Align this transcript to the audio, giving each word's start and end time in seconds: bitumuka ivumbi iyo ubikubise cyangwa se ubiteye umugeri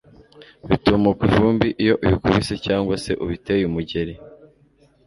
bitumuka 0.67 1.21
ivumbi 1.29 1.67
iyo 1.83 1.93
ubikubise 2.03 2.55
cyangwa 2.65 2.95
se 3.03 3.11
ubiteye 3.23 3.63
umugeri 3.69 4.13